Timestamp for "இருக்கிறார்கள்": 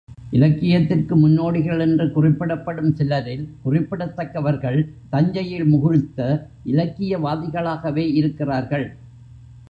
8.13-8.87